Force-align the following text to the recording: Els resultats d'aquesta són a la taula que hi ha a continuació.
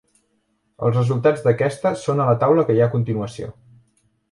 Els 0.87 0.97
resultats 0.99 1.43
d'aquesta 1.43 1.93
són 2.05 2.23
a 2.25 2.27
la 2.31 2.35
taula 2.47 2.67
que 2.71 2.79
hi 2.79 2.83
ha 2.87 2.91
a 2.91 2.95
continuació. 2.97 3.55